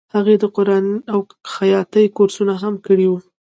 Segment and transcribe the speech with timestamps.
[0.15, 1.19] هغې د قرآن او
[1.53, 3.19] خیاطۍ کورسونه هم کړي وو